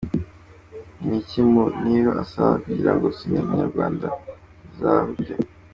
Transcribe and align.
Ni 1.05 1.15
iki 1.21 1.39
Muniru 1.51 2.11
asaba 2.23 2.53
kugirango 2.65 3.05
Sinema 3.17 3.51
nyarwanda 3.59 4.07
izahuke?. 4.71 5.33